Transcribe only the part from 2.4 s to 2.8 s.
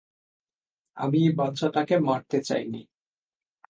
চাই